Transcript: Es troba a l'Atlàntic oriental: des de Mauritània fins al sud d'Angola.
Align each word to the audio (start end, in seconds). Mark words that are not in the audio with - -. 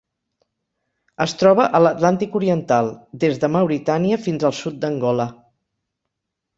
Es 1.25 1.35
troba 1.41 1.67
a 1.79 1.83
l'Atlàntic 1.83 2.39
oriental: 2.41 2.91
des 3.27 3.39
de 3.45 3.53
Mauritània 3.59 4.21
fins 4.27 4.51
al 4.51 4.59
sud 4.65 4.83
d'Angola. 4.83 5.33